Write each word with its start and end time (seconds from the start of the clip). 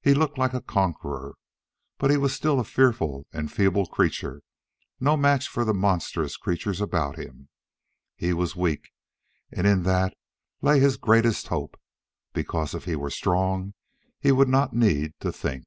He 0.00 0.14
looked 0.14 0.38
like 0.38 0.54
a 0.54 0.62
conqueror. 0.62 1.34
But 1.98 2.10
he 2.10 2.16
was 2.16 2.32
still 2.34 2.58
a 2.58 2.64
fearful 2.64 3.26
and 3.34 3.52
feeble 3.52 3.84
creature, 3.84 4.40
no 4.98 5.14
match 5.14 5.46
for 5.46 5.62
the 5.62 5.74
monstrous 5.74 6.38
creatures 6.38 6.80
about 6.80 7.18
him. 7.18 7.50
He 8.16 8.32
was 8.32 8.56
weak 8.56 8.88
and 9.52 9.66
in 9.66 9.82
that 9.82 10.16
lay 10.62 10.80
his 10.80 10.96
greatest 10.96 11.48
hope. 11.48 11.78
Because 12.32 12.74
if 12.74 12.86
he 12.86 12.96
were 12.96 13.10
strong, 13.10 13.74
he 14.18 14.32
would 14.32 14.48
not 14.48 14.72
need 14.72 15.12
to 15.20 15.30
think. 15.30 15.66